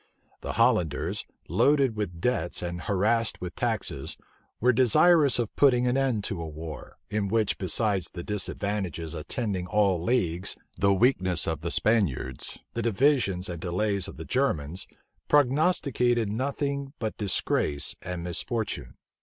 {1677.} 0.41 0.47
The 0.47 0.97
Hollanders, 0.97 1.25
loaded 1.47 1.95
with 1.95 2.19
debts 2.19 2.63
and 2.63 2.81
harassed 2.81 3.39
with 3.39 3.53
taxes, 3.55 4.17
were 4.59 4.73
desirous 4.73 5.37
of 5.37 5.55
putting 5.55 5.85
an 5.85 5.95
end 5.95 6.23
to 6.23 6.41
a 6.41 6.47
war, 6.49 6.95
in 7.11 7.27
which, 7.27 7.59
besides 7.59 8.09
the 8.09 8.23
disadvantages 8.23 9.13
attending 9.13 9.67
all 9.67 10.01
leagues, 10.03 10.57
the 10.75 10.91
weakness 10.91 11.47
of 11.47 11.61
the 11.61 11.69
Spaniards, 11.69 12.57
the 12.73 12.81
divisions 12.81 13.47
and 13.47 13.61
delays 13.61 14.07
of 14.07 14.17
the 14.17 14.25
Germans, 14.25 14.87
prognosticated 15.27 16.29
nothing 16.31 16.93
but 16.97 17.15
disgrace 17.17 17.95
and 18.01 18.23
misfortune. 18.23 18.95